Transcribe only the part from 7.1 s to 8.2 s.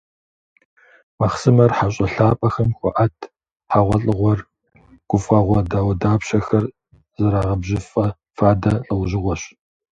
зэрагъэбжьыфIэ